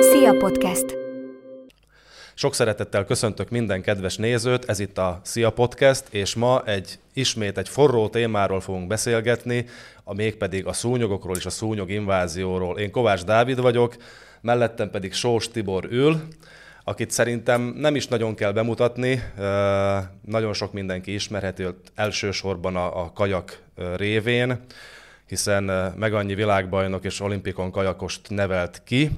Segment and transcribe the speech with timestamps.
[0.00, 0.96] Szia Podcast!
[2.34, 7.58] Sok szeretettel köszöntök minden kedves nézőt, ez itt a Szia Podcast, és ma egy ismét
[7.58, 9.66] egy forró témáról fogunk beszélgetni,
[10.04, 12.78] a mégpedig a szúnyogokról és a szúnyog invázióról.
[12.78, 13.96] Én Kovács Dávid vagyok,
[14.40, 16.20] mellettem pedig Sós Tibor ül,
[16.84, 19.22] akit szerintem nem is nagyon kell bemutatni,
[20.26, 23.62] nagyon sok mindenki ismerheti elsősorban a, a kajak
[23.96, 24.64] révén,
[25.30, 29.10] hiszen meg annyi világbajnok és olimpikon kajakost nevelt ki,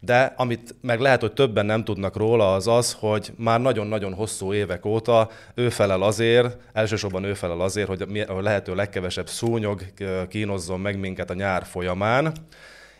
[0.00, 4.52] de amit meg lehet, hogy többen nem tudnak róla, az az, hogy már nagyon-nagyon hosszú
[4.52, 9.82] évek óta ő felel azért, elsősorban ő felel azért, hogy a lehető legkevesebb szúnyog
[10.28, 12.32] kínozzon meg minket a nyár folyamán.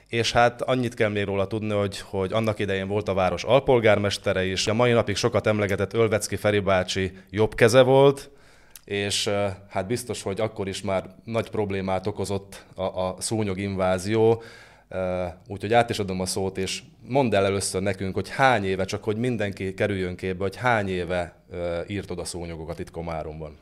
[0.08, 4.44] És hát annyit kell még róla tudni, hogy, hogy annak idején volt a város alpolgármestere
[4.44, 8.30] is, a mai napig sokat emlegetett Ölvecki Feri bácsi jobb keze volt,
[8.90, 9.30] és
[9.68, 14.42] hát biztos, hogy akkor is már nagy problémát okozott a, a szúnyog invázió,
[15.46, 19.04] Úgyhogy át is adom a szót, és mondd el először nekünk, hogy hány éve, csak
[19.04, 21.34] hogy mindenki kerüljön képbe, hogy hány éve
[21.86, 23.56] írtod a szúnyogokat itt Komáromban.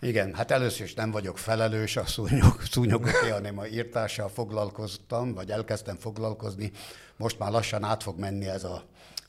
[0.00, 5.50] Igen, hát először is nem vagyok felelős a szúnyog, szúnyogokért, hanem a írtással foglalkoztam, vagy
[5.50, 6.70] elkezdtem foglalkozni.
[7.16, 8.82] Most már lassan át fog menni ez a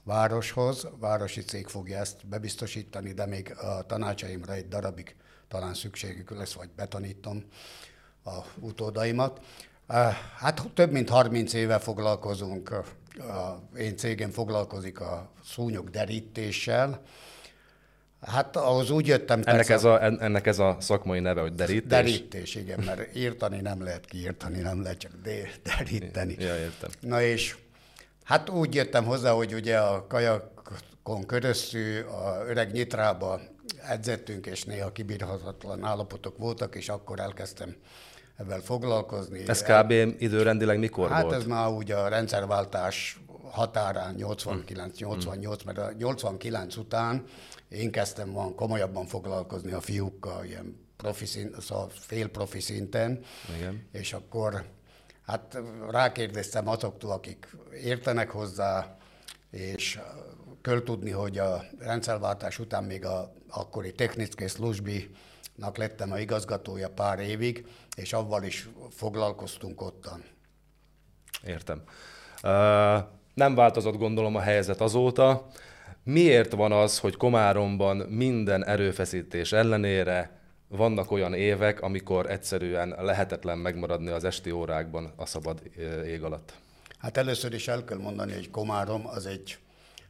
[0.04, 0.88] városhoz.
[1.00, 5.16] Városi cég fogja ezt bebiztosítani, de még a tanácsaimra egy darabig
[5.48, 7.44] talán szükségük lesz, vagy betanítom
[8.26, 9.42] a utódaimat.
[10.38, 12.72] Hát több mint 30 éve foglalkozunk,
[13.18, 17.02] a én cégem foglalkozik a szúnyog derítéssel.
[18.22, 19.42] Hát ahhoz úgy jöttem...
[19.46, 21.88] Ennek, ez a, ennek ez a szakmai neve, hogy derítés?
[21.88, 26.36] Derítés, igen, mert írtani nem lehet kiírtani, nem lehet csak de, deríteni.
[26.40, 26.90] Ja, értem.
[27.00, 27.56] Na és
[28.24, 33.40] hát úgy jöttem hozzá, hogy ugye a kajakon köröztül a öreg nyitrába
[33.88, 37.76] edzettünk, és néha kibírhatatlan állapotok voltak, és akkor elkezdtem
[38.38, 39.48] ebben foglalkozni.
[39.48, 39.92] Ez kb.
[40.18, 41.34] időrendileg mikor hát volt?
[41.34, 43.22] Hát ez már ugye a rendszerváltás
[43.52, 47.24] határán 89-88, mert a 89 után
[47.70, 53.20] én kezdtem van komolyabban foglalkozni a fiúkkal, ilyen profi szint, szóval fél profi szinten,
[53.58, 53.88] Igen.
[53.92, 54.64] és akkor
[55.26, 55.58] hát
[55.90, 58.98] rákérdeztem azoktól, akik értenek hozzá,
[59.52, 60.00] és
[60.62, 65.16] kell tudni, hogy a rendszerváltás után még a akkori Technické Sluzsbi
[65.56, 70.24] nak lettem a igazgatója pár évig, és avval is foglalkoztunk ottan.
[71.46, 71.82] Értem.
[72.44, 72.52] Uh,
[73.34, 75.48] nem változott gondolom a helyzet azóta.
[76.04, 80.42] Miért van az, hogy Komáromban minden erőfeszítés ellenére
[80.78, 85.62] vannak olyan évek, amikor egyszerűen lehetetlen megmaradni az esti órákban a szabad
[86.06, 86.54] ég alatt?
[86.98, 89.58] Hát először is el kell mondani, hogy Komárom az egy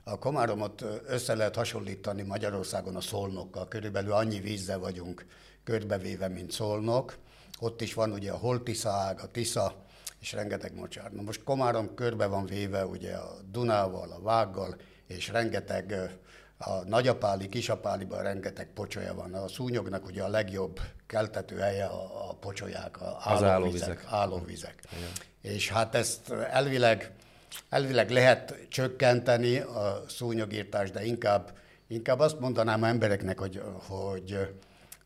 [0.05, 3.67] a Komáromot össze lehet hasonlítani Magyarországon a Szolnokkal.
[3.67, 5.25] Körülbelül annyi vízzel vagyunk
[5.63, 7.17] körbevéve, mint Szolnok.
[7.59, 9.85] Ott is van ugye a Holtisza ág, a Tisza,
[10.19, 11.11] és rengeteg mocsár.
[11.11, 14.75] Na most Komárom körbe van véve ugye a Dunával, a Vággal,
[15.07, 16.17] és rengeteg
[16.65, 19.33] a nagyapáli, kisapáliban rengeteg pocsolya van.
[19.33, 24.05] A szúnyognak ugye a legjobb keltető helye a, a pocsolyák, a az állóvizek.
[24.09, 24.83] állóvizek.
[25.41, 27.11] És hát ezt elvileg
[27.69, 31.57] elvileg lehet csökkenteni a szúnyogírtást, de inkább,
[31.87, 34.53] inkább azt mondanám a embereknek, hogy, hogy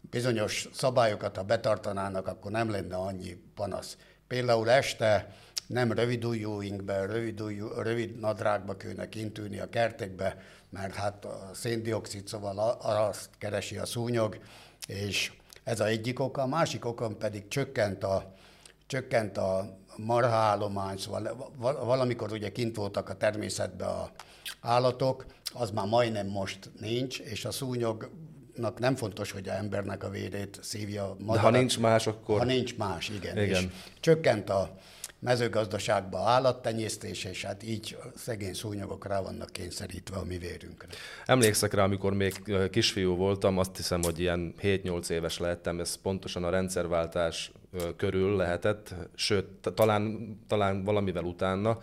[0.01, 3.97] bizonyos szabályokat, ha betartanának, akkor nem lenne annyi panasz.
[4.27, 5.35] Például este
[5.67, 10.37] nem rövid ujjúinkbe, rövid, ujjú, rövid nadrágba kéne kintűni a kertekbe,
[10.69, 14.37] mert hát a széndiokszid, szóval azt keresi a szúnyog,
[14.87, 15.31] és
[15.63, 16.41] ez a egyik oka.
[16.41, 18.33] A másik okon pedig csökkent a,
[18.87, 24.11] csökkent a marhaállomány, szóval valamikor ugye kint voltak a természetben a
[24.61, 30.09] állatok, az már majdnem most nincs, és a szúnyognak nem fontos, hogy a embernek a
[30.09, 31.15] vérét szívja.
[31.19, 31.35] Madarat.
[31.35, 32.37] De ha nincs más, akkor...
[32.37, 33.37] Ha nincs más, igen.
[33.37, 33.63] igen.
[33.63, 33.67] És
[33.99, 34.77] csökkent a
[35.19, 40.87] mezőgazdaságba állattenyésztés, és hát így szegény szúnyogok rá vannak kényszerítve a mi vérünkre.
[41.25, 42.41] Emlékszek rá, amikor még
[42.71, 47.51] kisfiú voltam, azt hiszem, hogy ilyen 7-8 éves lehettem, ez pontosan a rendszerváltás
[47.97, 51.77] körül lehetett, sőt, talán, talán valamivel utána,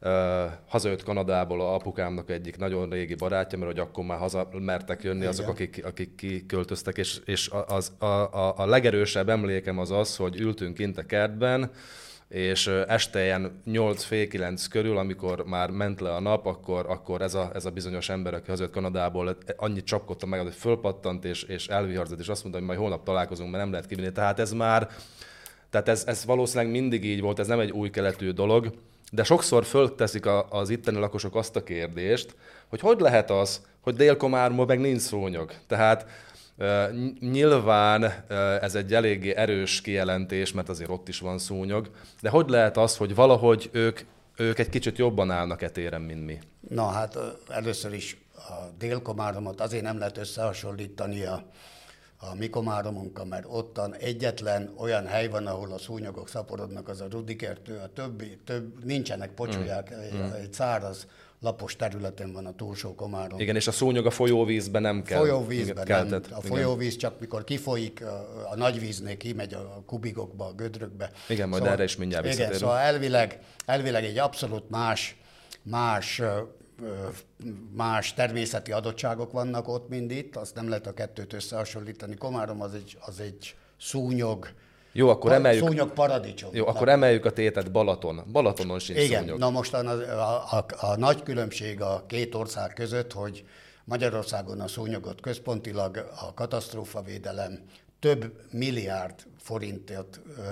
[0.00, 5.02] Uh, hazajött Kanadából a apukámnak egyik nagyon régi barátja, mert hogy akkor már haza mertek
[5.02, 5.28] jönni Igen.
[5.28, 10.40] azok, akik, akik kiköltöztek, és, és az, a, a, a legerősebb emlékem az az, hogy
[10.40, 11.70] ültünk kint a kertben,
[12.36, 17.22] és este ilyen 8 fél 9 körül, amikor már ment le a nap, akkor, akkor
[17.22, 21.42] ez, a, ez a bizonyos ember, aki hazajött Kanadából, annyit csapkodta meg, hogy fölpattant és,
[21.42, 24.12] és elviharzott, és azt mondta, hogy majd holnap találkozunk, mert nem lehet kivinni.
[24.12, 24.88] Tehát ez már,
[25.70, 28.72] tehát ez, ez valószínűleg mindig így volt, ez nem egy új keletű dolog,
[29.12, 32.34] de sokszor fölteszik a, az itteni lakosok azt a kérdést,
[32.68, 35.52] hogy hogy lehet az, hogy Dél-Komármon meg nincs szúnyog.
[35.66, 36.06] Tehát
[37.20, 38.02] Nyilván
[38.60, 42.96] ez egy eléggé erős kijelentés, mert azért ott is van szúnyog, de hogy lehet az,
[42.96, 44.00] hogy valahogy ők
[44.38, 46.38] Ők egy kicsit jobban állnak etéren, mint mi.
[46.68, 47.18] Na hát
[47.48, 51.42] először is a délkomáromot azért nem lehet összehasonlítani a,
[52.18, 57.06] a mi komáromunkkal, mert ottan egyetlen olyan hely van, ahol a szúnyogok szaporodnak, az a
[57.10, 60.32] Rudikertő, a többi, több, nincsenek pocsolyák, mm.
[60.32, 61.06] egy száraz
[61.40, 63.40] lapos területen van a túlsó komárom.
[63.40, 65.18] Igen, és a szúnyog a folyóvízben nem kell.
[65.18, 66.08] Folyóvízben kell, nem.
[66.08, 66.98] Tehát, a folyóvíz igen.
[66.98, 71.10] csak mikor kifolyik, a, a nagy víznél kimegy a kubikokba, a gödrökbe.
[71.28, 75.16] Igen, majd szóval, erre is mindjárt Igen, szóval elvileg, elvileg egy abszolút más,
[75.62, 76.22] más
[77.72, 82.14] más természeti adottságok vannak ott, mint itt, azt nem lehet a kettőt összehasonlítani.
[82.14, 84.48] Komárom az egy, az egy szúnyog,
[84.96, 85.66] jó, akkor emeljük.
[85.66, 86.50] Szúnyog paradicsom.
[86.52, 88.22] Jó, akkor emeljük a tétet Balaton.
[88.32, 89.38] Balatonon sincs Igen, szúnyog.
[89.38, 93.44] na most a, a, a, a nagy különbség a két ország között, hogy
[93.84, 97.60] Magyarországon a szúnyogot központilag a katasztrófavédelem
[97.98, 100.42] több milliárd forintot ö,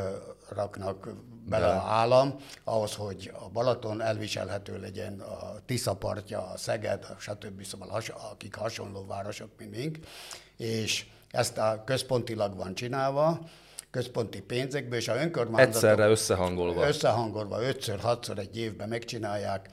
[0.49, 1.09] raknak
[1.49, 7.21] bele a állam, ahhoz, hogy a Balaton elviselhető legyen, a Tisza partja, a Szeged, a
[7.21, 7.65] stb.
[7.65, 9.99] Szóval has, akik hasonló városok, mint mink,
[10.57, 13.41] és ezt a központilag van csinálva,
[13.95, 15.75] központi pénzekből, és a önkormányzatok...
[15.75, 16.87] Egyszerre összehangolva.
[16.87, 19.69] Összehangolva, ötször, hatszor egy évben megcsinálják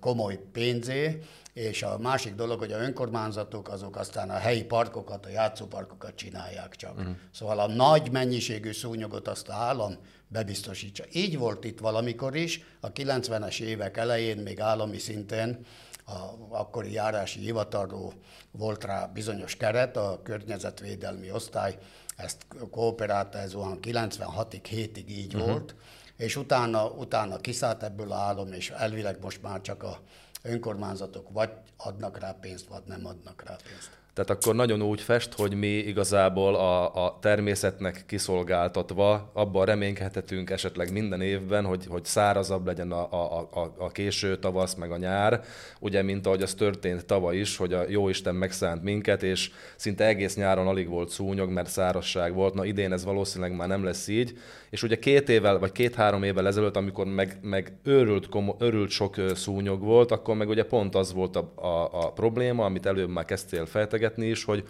[0.00, 1.20] komoly pénzé,
[1.52, 6.76] és a másik dolog, hogy a önkormányzatok azok aztán a helyi parkokat, a játszóparkokat csinálják
[6.76, 6.98] csak.
[6.98, 7.14] Uh-huh.
[7.32, 9.96] Szóval a nagy mennyiségű szúnyogot azt a állam
[10.28, 11.04] bebiztosítsa.
[11.12, 15.58] Így volt itt valamikor is, a 90-es évek elején még állami szinten
[16.06, 18.12] a akkori járási hivatalról
[18.50, 21.78] volt rá bizonyos keret, a környezetvédelmi osztály
[22.22, 25.50] ezt kooperálta, ez olyan 96-ig, 7-ig így uh-huh.
[25.50, 25.74] volt,
[26.16, 30.00] és utána, utána kiszállt ebből a állam, és elvileg most már csak a
[30.42, 33.99] önkormányzatok vagy adnak rá pénzt, vagy nem adnak rá pénzt.
[34.20, 40.92] Tehát akkor nagyon úgy fest, hogy mi igazából a, a természetnek kiszolgáltatva abban reménykedhetünk esetleg
[40.92, 45.40] minden évben, hogy, hogy szárazabb legyen a, a, a, a késő tavasz meg a nyár,
[45.80, 50.36] ugye mint ahogy az történt tavaly is, hogy a Jóisten megszánt minket, és szinte egész
[50.36, 52.54] nyáron alig volt szúnyog, mert szárazság volt.
[52.54, 54.38] Na idén ez valószínűleg már nem lesz így,
[54.70, 59.16] és ugye két évvel, vagy két-három évvel ezelőtt, amikor meg, meg őrült, komo, őrült sok
[59.34, 63.24] szúnyog volt, akkor meg ugye pont az volt a, a, a probléma, amit előbb már
[63.24, 64.64] kezdtél fejtegetni is, hogy,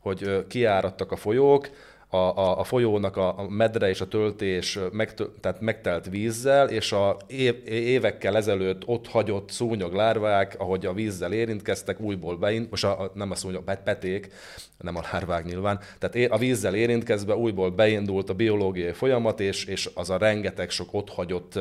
[0.00, 1.68] hogy kiáradtak a folyók,
[2.14, 7.16] a, a, a folyónak a, medre és a töltés megtö, tehát megtelt vízzel, és a
[7.26, 13.00] év, évekkel ezelőtt ott hagyott szúnyog lárvák, ahogy a vízzel érintkeztek, újból beint, most a,
[13.00, 14.32] a, nem a szúnyog, peték,
[14.78, 19.90] nem a lárvák nyilván, tehát a vízzel érintkezve újból beindult a biológiai folyamat, és, és
[19.94, 21.58] az a rengeteg sok ott hagyott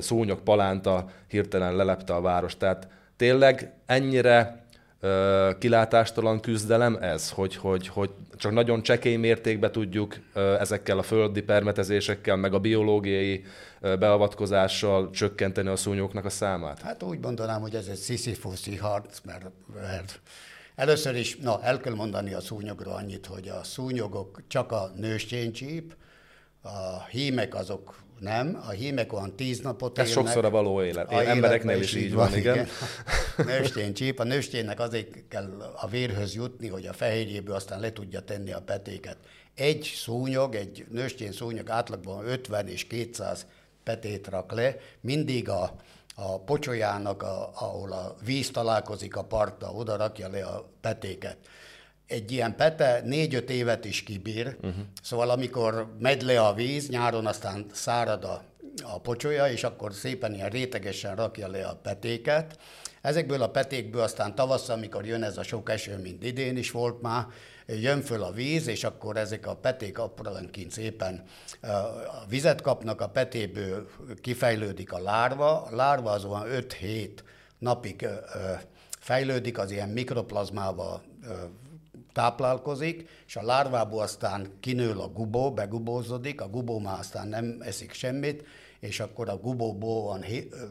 [0.00, 2.56] szúnyog palánta hirtelen lelepte a város.
[2.56, 4.64] Tehát tényleg ennyire
[5.58, 12.36] kilátástalan küzdelem ez, hogy, hogy, hogy csak nagyon csekély mértékben tudjuk ezekkel a földi permetezésekkel,
[12.36, 13.44] meg a biológiai
[13.80, 16.80] beavatkozással csökkenteni a szúnyóknak a számát?
[16.80, 20.20] Hát úgy mondanám, hogy ez egy sziszifuszi harc, mert, mert
[20.74, 25.94] először is, na, el kell mondani a szúnyogról annyit, hogy a szúnyogok csak a nősténycsíp,
[26.62, 30.24] a hímek azok nem, a hímek olyan tíz napot Ez élnek.
[30.24, 31.12] sokszor a való élet.
[31.12, 32.66] A Embereknél is így van, van igen.
[33.74, 33.94] igen.
[33.94, 38.52] csíp, a nősténynek azért kell a vérhöz jutni, hogy a fehérjéből aztán le tudja tenni
[38.52, 39.16] a petéket.
[39.54, 43.46] Egy szúnyog, egy nőstény szúnyog átlagban 50 és 200
[43.84, 45.74] petét rak le, mindig a,
[46.14, 51.36] a pocsolyának, a, ahol a víz találkozik a partta, oda rakja le a petéket
[52.10, 54.74] egy ilyen pete négy-öt évet is kibír, uh-huh.
[55.02, 58.42] szóval amikor megy le a víz, nyáron aztán szárad a,
[58.82, 62.58] a pocsolya, és akkor szépen ilyen rétegesen rakja le a petéket.
[63.00, 67.02] Ezekből a petékből aztán tavasszal, amikor jön ez a sok eső, mint idén is volt
[67.02, 67.26] már,
[67.66, 71.24] jön föl a víz, és akkor ezek a peték aprólanként szépen
[72.06, 73.88] a vizet kapnak, a petéből
[74.20, 77.10] kifejlődik a lárva, a lárva az olyan 5-7
[77.58, 78.08] napig
[78.98, 81.02] fejlődik, az ilyen mikroplazmával
[82.12, 87.92] táplálkozik, és a lárvából aztán kinől a gubó, begubózodik, a gubó már aztán nem eszik
[87.92, 88.44] semmit,
[88.80, 90.24] és akkor a gubóból van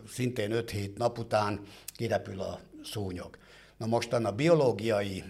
[0.08, 1.62] szintén 5-7 nap után
[1.96, 3.38] kirepül a szúnyog.
[3.78, 5.24] Na mostan a biológiai,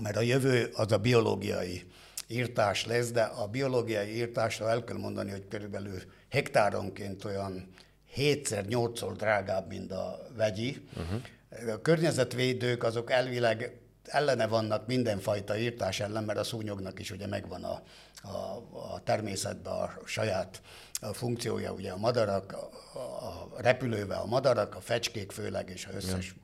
[0.00, 1.82] mert a jövő az a biológiai
[2.28, 5.98] írtás lesz, de a biológiai írtásra el kell mondani, hogy körülbelül
[6.30, 7.68] hektáronként olyan
[8.16, 10.88] 7-8-szor drágább, mint a vegyi.
[10.96, 11.74] Uh-huh.
[11.74, 17.64] A környezetvédők azok elvileg ellene vannak mindenfajta írtás ellen, mert a szúnyognak is ugye megvan
[17.64, 17.82] a,
[18.22, 18.62] a,
[18.94, 20.60] a természetben a saját
[21.00, 22.52] a funkciója, ugye a madarak,
[22.94, 26.34] a, a repülővel a madarak, a fecskék főleg, és a összes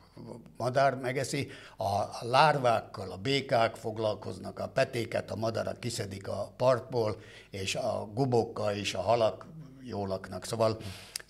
[0.57, 1.51] madár megeszi.
[1.77, 8.73] A lárvákkal a békák foglalkoznak, a petéket a madarak kiszedik a partból, és a gubókkal
[8.73, 9.47] és a halak
[9.83, 10.45] jól laknak.
[10.45, 10.77] Szóval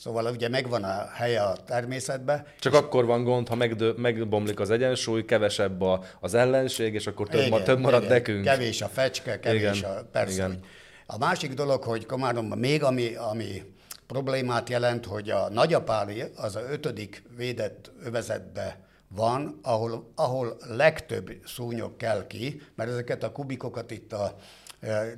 [0.02, 2.46] Szóval ugye megvan a helye a természetben.
[2.60, 7.28] Csak akkor van gond, ha megdö- megbomlik az egyensúly, kevesebb a, az ellenség, és akkor
[7.28, 8.44] több, igen, ma, több marad igen, nekünk.
[8.44, 10.34] Kevés a fecske, kevés igen, a persze.
[10.34, 10.60] Igen.
[11.06, 13.62] A másik dolog, hogy Komáromban még ami, ami
[14.06, 18.78] problémát jelent, hogy a nagyapáli az a ötödik védett övezetbe
[19.08, 24.36] van, ahol, ahol legtöbb szúnyog kell ki, mert ezeket a kubikokat itt a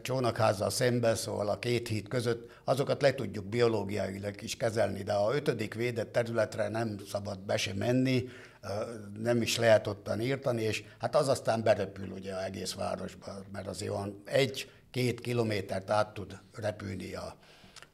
[0.03, 5.35] csónakházzal szembe, szóval a két híd között, azokat le tudjuk biológiailag is kezelni, de a
[5.35, 8.29] ötödik védett területre nem szabad be sem menni,
[9.19, 13.67] nem is lehet ottan írtani, és hát az aztán berepül ugye az egész városba, mert
[13.67, 17.37] azért olyan egy-két kilométert át tud repülni a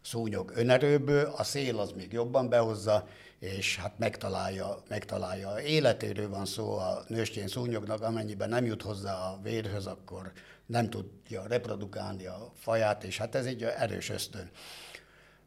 [0.02, 3.08] szúnyog önerőből, a szél az még jobban behozza,
[3.40, 5.58] és hát megtalálja, megtalálja.
[5.58, 10.32] Életéről van szó a nőstén szúnyognak, amennyiben nem jut hozzá a vérhöz, akkor
[10.66, 14.50] nem tudja reprodukálni a faját, és hát ez egy erős ösztön.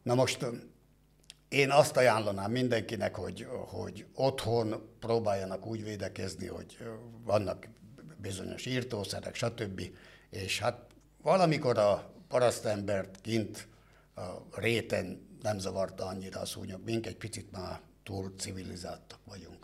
[0.03, 0.45] Na most
[1.47, 6.77] én azt ajánlanám mindenkinek, hogy, hogy otthon próbáljanak úgy védekezni, hogy
[7.23, 7.67] vannak
[8.17, 9.81] bizonyos írtószerek, stb.
[10.29, 10.79] És hát
[11.21, 13.67] valamikor a parasztembert kint
[14.15, 19.58] a réten nem zavarta annyira a szúnyog, mink egy picit már túl civilizáltak vagyunk.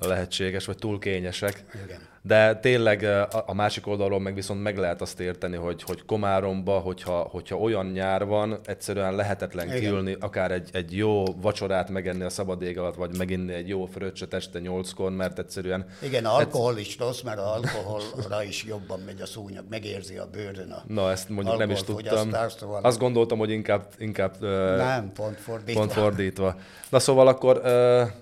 [0.00, 1.64] Lehetséges, vagy túl kényesek.
[1.84, 2.00] Igen.
[2.22, 3.02] De tényleg
[3.46, 7.86] a másik oldalról meg viszont meg lehet azt érteni, hogy, hogy Komáromba, hogyha, hogyha olyan
[7.86, 9.78] nyár van, egyszerűen lehetetlen Igen.
[9.78, 13.84] kiülni, akár egy, egy jó vacsorát megenni a szabad ég alatt, vagy meginni egy jó
[13.84, 15.86] fröccset este nyolckor, mert egyszerűen...
[16.02, 20.26] Igen, a alkohol is rossz, mert az alkoholra is jobban megy a szúnyog, megérzi a
[20.32, 22.30] bőrön a Na, ezt mondjuk nem is tudtam.
[22.48, 22.82] Szóval...
[22.82, 23.86] Azt gondoltam, hogy inkább...
[23.98, 24.40] inkább
[24.76, 25.80] nem, pont fordítva.
[25.80, 26.56] Pont fordítva.
[26.88, 27.62] Na szóval akkor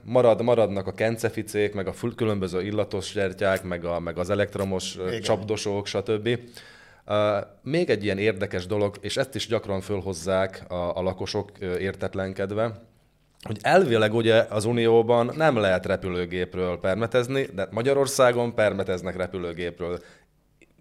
[0.03, 5.21] marad, maradnak a kenceficék, meg a különböző illatos gyertyák, meg, a, meg az elektromos Igen.
[5.21, 6.38] csapdosók, stb.
[7.07, 7.16] Uh,
[7.62, 12.83] még egy ilyen érdekes dolog, és ezt is gyakran fölhozzák a, a lakosok értetlenkedve,
[13.43, 19.99] hogy elvileg ugye az Unióban nem lehet repülőgépről permetezni, de Magyarországon permeteznek repülőgépről.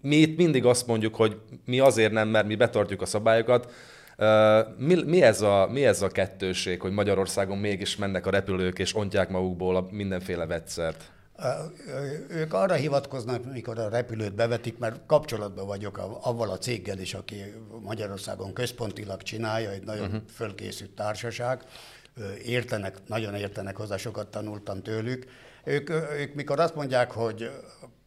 [0.01, 3.71] Mi itt mindig azt mondjuk, hogy mi azért nem, mert mi betartjuk a szabályokat,
[4.77, 8.95] mi, mi, ez a, mi ez a kettőség, hogy Magyarországon mégis mennek a repülők és
[8.95, 11.11] ontják magukból a mindenféle vegyszert?
[12.29, 17.35] Ők arra hivatkoznak, mikor a repülőt bevetik, mert kapcsolatban vagyok avval a céggel is, aki
[17.81, 20.21] Magyarországon központilag csinálja, egy nagyon uh-huh.
[20.33, 21.63] fölkészült társaság.
[22.43, 25.25] Értenek, nagyon értenek hozzá, sokat tanultam tőlük.
[25.63, 25.89] Ők,
[26.19, 27.51] ők mikor azt mondják, hogy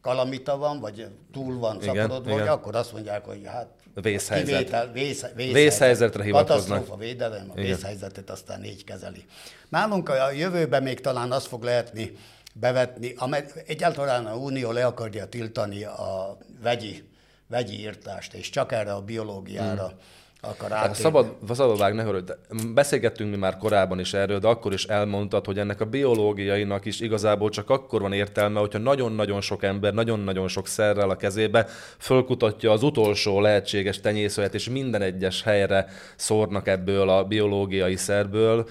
[0.01, 3.67] kalamita van, vagy túl van szaporodva, akkor azt mondják, hogy hát
[4.01, 4.57] vészhelyzet.
[4.57, 6.67] Kivétel, vész, vészhelyzet, vészhelyzetre hivatkoznak.
[6.67, 7.65] Katasztrófa védelem, a igen.
[7.65, 9.25] vészhelyzetet aztán így kezeli.
[9.69, 12.17] Nálunk a jövőben még talán azt fog lehetni
[12.53, 17.03] bevetni, amely egyáltalán a Unió le akarja tiltani a vegyi,
[17.47, 19.87] vegyi írtást, és csak erre a biológiára.
[19.87, 19.99] Hmm
[20.41, 20.95] akar átérni.
[20.95, 22.37] Szabad, szabad vágni, de
[22.73, 26.99] beszélgettünk mi már korábban is erről, de akkor is elmondtad, hogy ennek a biológiainak is
[26.99, 31.67] igazából csak akkor van értelme, hogyha nagyon-nagyon sok ember, nagyon-nagyon sok szerrel a kezébe
[31.97, 38.67] fölkutatja az utolsó lehetséges tenyészőet, és minden egyes helyre szórnak ebből a biológiai szerből.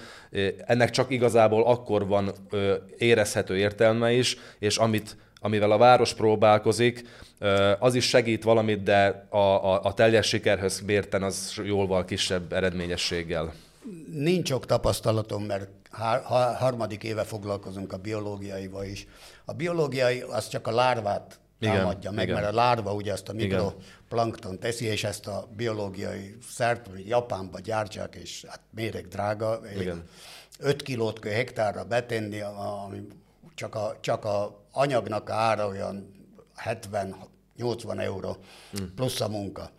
[0.65, 2.31] Ennek csak igazából akkor van
[2.97, 7.05] érezhető értelme is, és amit amivel a város próbálkozik,
[7.79, 13.53] az is segít valamit, de a, a, a teljes sikerhöz mérten az jóval kisebb eredményességgel.
[14.11, 15.69] Nincs sok tapasztalatom, mert
[16.59, 19.07] harmadik éve foglalkozunk a biológiaival is.
[19.45, 22.41] A biológiai az csak a lárvát támadja meg, igen.
[22.41, 27.59] mert a lárva ugye ezt a mikroplankton teszi, és ezt a biológiai szert, hogy Japánba
[27.59, 29.59] gyártsák, és hát méreg drága.
[29.79, 30.03] Igen.
[30.59, 32.41] 5 kilót kell hektárra betenni,
[32.85, 33.07] ami
[33.55, 36.15] csak a, csak a anyagnak ára olyan
[37.57, 38.37] 70-80 euró
[38.95, 39.71] plusz a munka.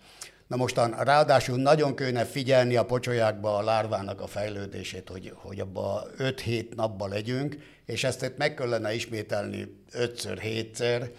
[0.47, 6.05] Na mostan ráadásul nagyon kőne figyelni a pocsolyákba a lárvának a fejlődését, hogy, hogy abba
[6.19, 11.11] 5-7 napba legyünk, és ezt itt meg kellene ismételni 5-7-szer.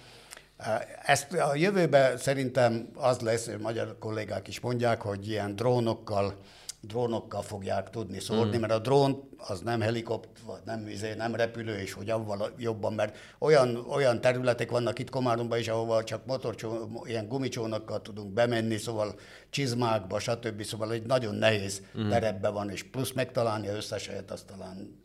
[1.06, 6.40] Ezt a jövőben szerintem az lesz, hogy magyar kollégák is mondják, hogy ilyen drónokkal
[6.82, 8.60] drónokkal fogják tudni szórni, mm.
[8.60, 12.94] mert a drón az nem helikopter, vagy nem, izé, nem repülő, és hogy avval jobban,
[12.94, 18.78] mert olyan, olyan területek vannak itt Komáromban is, ahova csak motorcsó, ilyen gumicsónakkal tudunk bemenni,
[18.78, 19.16] szóval
[19.50, 20.64] csizmákba, stb.
[20.64, 22.10] Szóval egy nagyon nehéz mm.
[22.10, 25.02] terepbe van, és plusz megtalálni a összes helyet, az talán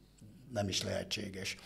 [0.53, 1.57] nem is lehetséges.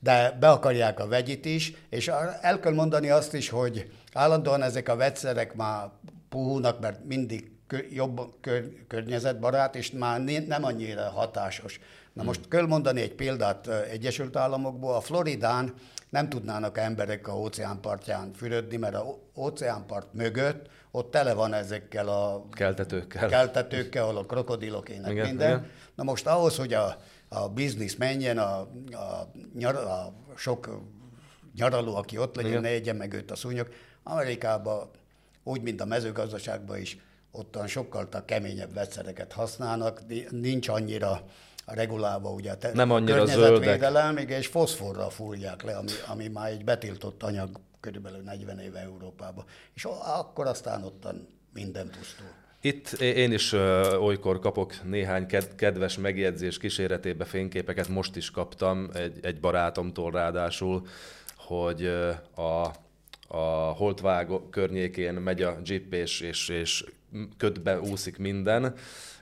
[0.00, 2.08] De be akarják a vegyit is, és
[2.40, 5.90] el kell mondani azt is, hogy állandóan ezek a vegyszerek már
[6.28, 7.50] puhulnak, mert mindig
[7.90, 8.20] jobb
[8.88, 11.80] környezetbarát, és már nem annyira hatásos.
[12.12, 14.94] Na most kell mondani egy példát Egyesült Államokból.
[14.94, 15.74] A Floridán
[16.08, 22.48] nem tudnának emberek a óceánpartján fürödni, mert a óceánpart mögött ott tele van ezekkel a
[22.50, 25.48] keltetőkkel, keltetőkkel ahol a krokodilok ének igen, minden.
[25.48, 25.70] Igen.
[25.94, 26.96] Na most ahhoz, hogy a,
[27.28, 28.60] a biznisz menjen, a,
[28.90, 30.80] a, nyar, a sok
[31.56, 32.62] nyaraló, aki ott legyen, igen.
[32.62, 33.68] ne egyen meg őt a szúnyog,
[34.02, 34.90] Amerikában
[35.44, 36.98] úgy, mint a mezőgazdaságban is,
[37.32, 41.24] ottan sokkal keményebb vegyszereket használnak, nincs annyira
[41.66, 44.30] regulálva ugye a te- Nem annyira zöldek.
[44.30, 49.44] és foszforral fúrják le, ami, ami már egy betiltott anyag körülbelül 40 éve Európában.
[49.74, 52.26] És akkor aztán ottan minden pusztul.
[52.60, 53.52] Itt én is
[53.98, 60.86] olykor kapok néhány kedves megjegyzés kíséretébe fényképeket, most is kaptam egy, egy barátomtól ráadásul,
[61.36, 61.86] hogy
[62.34, 62.72] a,
[63.28, 66.84] a Holtvág környékén megy a jeep és, és, és
[67.36, 68.74] ködbe úszik minden,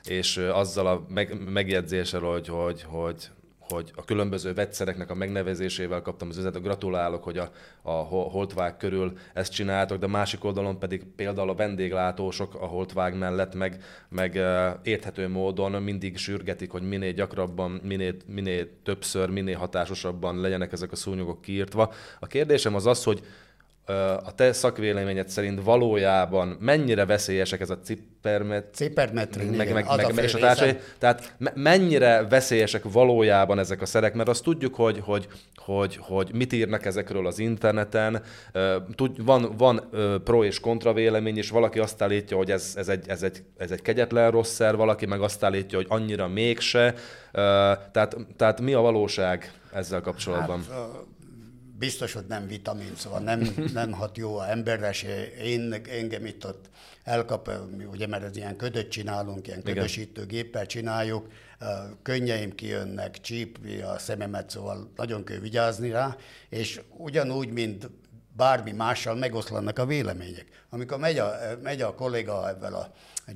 [0.05, 3.31] és azzal a meg, megjegyzéssel, hogy, hogy, hogy
[3.71, 7.51] hogy a különböző vegyszereknek a megnevezésével kaptam az üzenetet, gratulálok, hogy a,
[7.83, 13.55] a holtvág körül ezt csináltok, de másik oldalon pedig például a vendéglátósok a holtvág mellett
[13.55, 14.41] meg, meg
[14.83, 20.97] érthető módon mindig sürgetik, hogy minél gyakrabban, minél, minél többször, minél hatásosabban legyenek ezek a
[20.97, 21.93] szúnyogok kiírtva.
[22.21, 23.23] A kérdésem az az, hogy
[24.25, 28.75] a te szakvéleményed szerint valójában mennyire veszélyesek ez a cipermet...
[28.75, 34.15] Cipermetrin, meg, meg, meg, meg, és a társai, Tehát mennyire veszélyesek valójában ezek a szerek,
[34.15, 38.23] mert azt tudjuk, hogy, hogy, hogy, hogy mit írnak ezekről az interneten,
[38.95, 39.91] Tud, van, van
[40.25, 43.71] pro és kontra vélemény, és valaki azt állítja, hogy ez, ez, egy, ez, egy, ez
[43.71, 46.95] egy kegyetlen rossz szer, valaki meg azt állítja, hogy annyira mégse.
[47.93, 50.65] Tehát, tehát mi a valóság ezzel kapcsolatban?
[50.71, 50.79] Hát,
[51.81, 55.33] biztos, hogy nem vitamin, szóval nem, nem hat jó a emberre, se.
[55.33, 56.69] Én, engem itt ott
[57.05, 57.51] elkap,
[57.91, 61.29] ugye mert ez ilyen ködöt csinálunk, ilyen ködösítő géppel csináljuk,
[62.03, 66.17] könnyeim kijönnek, csípvi a szememet, szóval nagyon kell vigyázni rá,
[66.49, 67.91] és ugyanúgy, mint
[68.41, 70.47] bármi mással megoszlanak a vélemények.
[70.71, 71.33] Amikor megy a,
[71.63, 72.87] megy a kolléga ebben a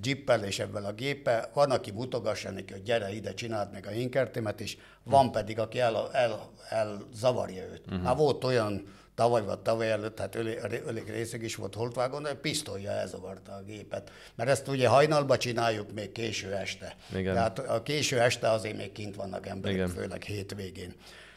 [0.03, 3.91] jippel és ebben a géppel, van, aki mutogassa neki, hogy gyere ide, csináld meg a
[3.91, 7.83] inkertémet, és van pedig, aki el, el, el zavarja őt.
[7.87, 8.05] Uh-huh.
[8.05, 10.37] Hát volt olyan tavaly vagy tavaly előtt, hát
[10.87, 14.11] elég részeg is volt holtvágon, de pisztolja elzavarta a gépet.
[14.35, 16.97] Mert ezt ugye hajnalba csináljuk még késő este.
[17.15, 17.35] Igen.
[17.35, 19.89] Tehát a késő este azért még kint vannak emberek, Igen.
[19.89, 20.95] főleg hétvégén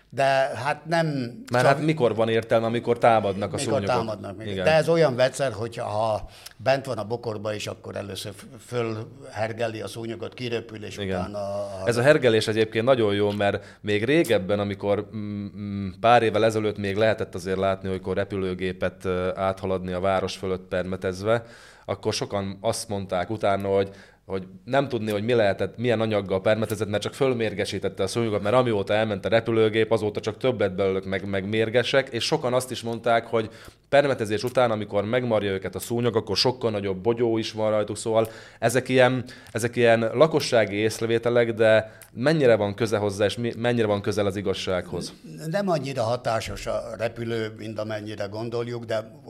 [0.10, 0.24] de
[0.56, 1.06] hát nem...
[1.52, 1.76] Mert csak...
[1.76, 3.86] hát mikor van értelme, amikor támadnak a mikor szúnyogok?
[3.86, 4.46] támadnak.
[4.46, 4.63] Igen.
[4.63, 8.34] De ez olyan vegyszer, hogyha ha bent van a bokorba is, akkor először
[8.65, 11.20] fölhergeli a szúnyogot, kiröpül, és Igen.
[11.20, 11.38] utána...
[11.38, 11.82] A...
[11.86, 16.78] Ez a hergelés egyébként nagyon jó, mert még régebben, amikor mm, mm, pár évvel ezelőtt
[16.78, 21.43] még lehetett azért látni, amikor repülőgépet áthaladni a város fölött permetezve,
[21.86, 23.89] akkor sokan azt mondták utána, hogy
[24.28, 28.56] hogy nem tudni, hogy mi lehetett, milyen anyaggal permetezett, mert csak fölmérgesítette a szúnyogot, mert
[28.56, 32.72] amióta elment a repülőgép, azóta csak több lett belőlük meg, meg mérgesek, és sokan azt
[32.72, 33.50] is mondták, hogy
[33.90, 38.30] permetezés után, amikor megmarja őket a szúnyog, akkor sokkal nagyobb bogyó is van rajtuk, szóval
[38.60, 44.26] ezek ilyen, ezek ilyen lakossági észrevételek, de mennyire van köze hozzá, és mennyire van közel
[44.26, 45.13] az igazsághoz?
[45.50, 49.22] Nem annyira hatásos a repülő, mint amennyire gondoljuk, de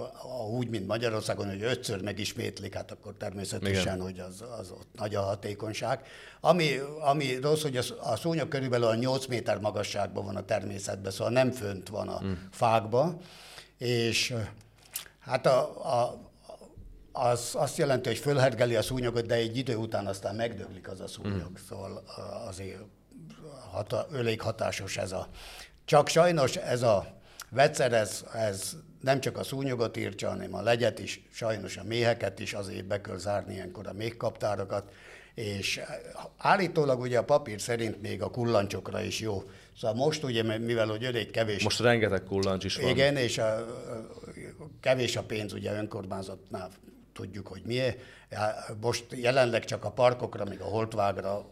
[0.57, 4.01] úgy, mint Magyarországon, hogy ötször megismétlik, hát akkor természetesen, Igen.
[4.01, 6.01] hogy az, az ott nagy a hatékonyság.
[6.41, 11.11] Ami, ami rossz, hogy a, a szúnyog körülbelül a 8 méter magasságban van a természetben,
[11.11, 12.47] szóval nem fönt van a hmm.
[12.51, 13.17] fákba,
[13.77, 14.33] és
[15.19, 15.59] hát a,
[15.99, 16.27] a,
[17.11, 21.07] az azt jelenti, hogy fölhergeli a szúnyogot, de egy idő után aztán megdöglik az a
[21.07, 21.67] szúnyog, mm.
[21.69, 22.03] szóval
[22.47, 22.79] azért
[23.71, 25.27] hata, elég hatásos ez a...
[25.85, 27.16] Csak sajnos ez a
[27.49, 32.39] vegyszer, ez, ez nem csak a szúnyogot írtja, hanem a legyet is, sajnos a méheket
[32.39, 34.91] is, azért be kell zárni ilyenkor a méhkaptárokat,
[35.33, 35.79] és
[36.37, 39.43] állítólag ugye a papír szerint még a kullancsokra is jó.
[39.77, 41.63] Szóval most ugye, mivel hogy elég kevés...
[41.63, 42.89] Most rengeteg kullancs is van.
[42.89, 43.65] Igen, és a,
[44.81, 46.69] kevés a pénz ugye önkormányzatnál
[47.17, 47.99] tudjuk, hogy miért.
[48.81, 51.45] Most jelenleg csak a parkokra, még a holtvágra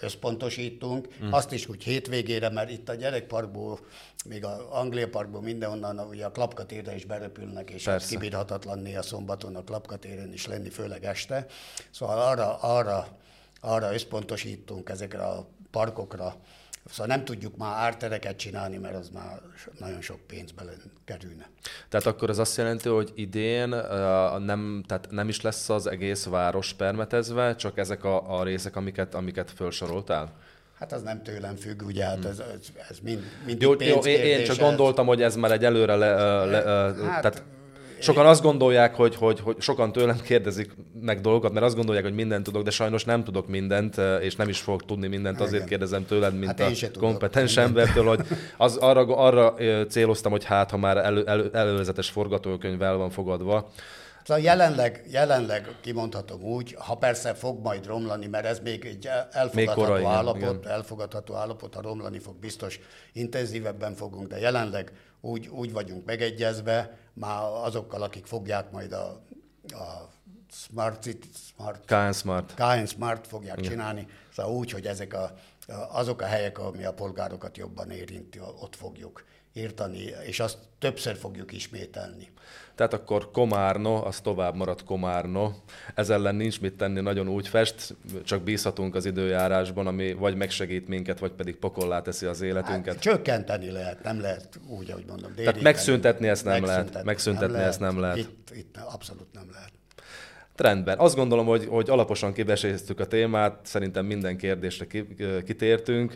[0.00, 1.32] összpontosítunk, mm.
[1.32, 3.78] azt is úgy hétvégére, mert itt a gyerekparkból,
[4.24, 8.08] még a Anglia parkból mindenhonnan ugye a klapkatérre is berepülnek, és Persze.
[8.08, 11.46] kibírhatatlan a szombaton a klapkatéren is lenni, főleg este.
[11.90, 13.06] Szóval arra, arra,
[13.60, 16.36] arra összpontosítunk ezekre a parkokra,
[16.86, 19.40] Szóval nem tudjuk már ártereket csinálni, mert az már
[19.78, 20.62] nagyon sok pénzbe
[21.04, 21.48] kerülne.
[21.88, 26.24] Tehát akkor az azt jelenti, hogy idén uh, nem, tehát nem is lesz az egész
[26.24, 30.32] város permetezve, csak ezek a, a részek, amiket, amiket felsoroltál?
[30.78, 34.44] Hát az nem tőlem függ, ugye, hát ez, ez, ez mind, mind jó, jó, én
[34.44, 36.62] csak gondoltam, hogy ez már egy előre le, le,
[37.06, 37.42] hát, tehát
[38.00, 42.14] Sokan azt gondolják, hogy, hogy, hogy sokan tőlem kérdezik meg dolgokat, mert azt gondolják, hogy
[42.14, 46.06] mindent tudok, de sajnos nem tudok mindent, és nem is fogok tudni mindent, azért kérdezem
[46.06, 48.20] tőled, mint hát a kompetens embertől, hogy
[48.56, 49.54] az, arra, arra
[49.88, 53.70] céloztam, hogy hát, ha már elő, elő, előzetes forgatókönyv el van fogadva,
[54.24, 59.56] Szóval jelenleg, jelenleg kimondhatom úgy, ha persze fog majd romlani, mert ez még egy elfogadható
[59.56, 60.72] még korai, állapot, igen.
[60.72, 62.80] elfogadható állapot, ha romlani fog, biztos
[63.12, 69.22] intenzívebben fogunk, de jelenleg úgy, úgy vagyunk megegyezve, már azokkal, akik fogják majd a,
[69.68, 70.10] a
[70.50, 72.54] Smart City, Smart, KN Smart.
[72.54, 73.70] KN Smart fogják igen.
[73.70, 75.34] csinálni, szóval úgy, hogy ezek a,
[75.90, 81.52] azok a helyek, ami a polgárokat jobban érinti, ott fogjuk írtani, és azt többször fogjuk
[81.52, 82.28] ismételni.
[82.74, 85.52] Tehát akkor Komárno, az tovább maradt Komárno.
[85.94, 90.88] Ez ellen nincs mit tenni, nagyon úgy fest, csak bízhatunk az időjárásban, ami vagy megsegít
[90.88, 92.94] minket, vagy pedig pokollá teszi az életünket.
[92.94, 95.34] Hát, csökkenteni lehet, nem lehet úgy, ahogy mondom.
[95.34, 97.04] Tehát megszüntetni ezt nem megszüntetni lehet.
[97.04, 98.16] Megszüntetni nem ezt nem lehet.
[98.16, 99.72] Itt, itt abszolút nem lehet.
[100.60, 100.98] Rendben.
[100.98, 104.86] Azt gondolom, hogy, hogy alaposan kiveséztük a témát, szerintem minden kérdésre
[105.44, 106.14] kitértünk.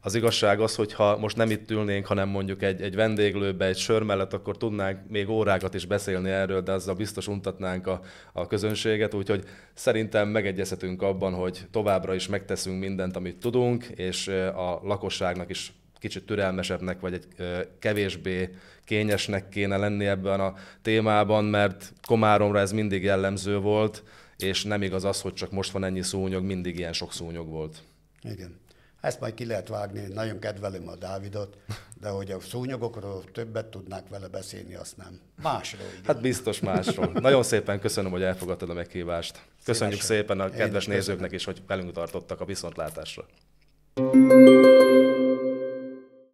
[0.00, 3.76] Az igazság az, hogy ha most nem itt ülnénk, hanem mondjuk egy, egy vendéglőbe, egy
[3.76, 8.00] sör mellett, akkor tudnánk még órákat is beszélni erről, de azzal biztos untatnánk a,
[8.32, 14.80] a közönséget, úgyhogy szerintem megegyezhetünk abban, hogy továbbra is megteszünk mindent, amit tudunk, és a
[14.82, 15.72] lakosságnak is
[16.06, 17.26] kicsit türelmesebbnek, vagy egy
[17.78, 24.02] kevésbé kényesnek kéne lenni ebben a témában, mert Komáromra ez mindig jellemző volt,
[24.36, 27.82] és nem igaz az, hogy csak most van ennyi szúnyog, mindig ilyen sok szúnyog volt.
[28.22, 28.60] Igen.
[29.00, 31.56] Ezt majd ki lehet vágni, nagyon kedvelem a Dávidot,
[32.00, 35.20] de hogy a szúnyogokról többet tudnák vele beszélni, azt nem.
[35.42, 35.86] Másról.
[35.92, 36.04] Igen.
[36.04, 37.10] Hát biztos másról.
[37.14, 39.42] nagyon szépen köszönöm, hogy elfogadtad a meghívást.
[39.64, 40.26] Köszönjük Szívesen.
[40.26, 43.26] szépen a kedves nézőknek is, hogy velünk tartottak a viszontlátásra.
[43.96, 45.05] thank you